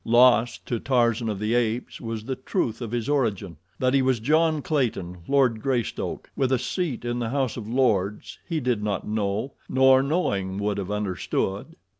Lost 0.03 0.65
to 0.65 0.79
Tarzan 0.79 1.29
of 1.29 1.37
the 1.37 1.53
Apes 1.53 2.01
was 2.01 2.23
the 2.25 2.35
truth 2.35 2.81
of 2.81 2.89
his 2.89 3.07
origin. 3.07 3.55
That 3.77 3.93
he 3.93 4.01
was 4.01 4.19
John 4.19 4.63
Clayton, 4.63 5.17
Lord 5.27 5.61
Greystoke, 5.61 6.27
with 6.35 6.51
a 6.51 6.57
seat 6.57 7.05
in 7.05 7.19
the 7.19 7.29
House 7.29 7.55
of 7.55 7.67
Lords, 7.69 8.39
he 8.49 8.59
did 8.59 8.81
not 8.81 9.07
know, 9.07 9.53
nor, 9.69 10.01
knowing, 10.01 10.57
would 10.57 10.79
have 10.79 10.89
understood. 10.89 11.75